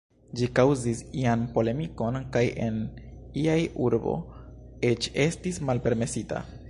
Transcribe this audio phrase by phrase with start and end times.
[0.37, 2.79] Ĝi kaŭzis ian polemikon kaj en
[3.43, 3.59] iaj
[3.89, 4.17] urbo
[4.91, 6.43] eĉ estis malpermesita.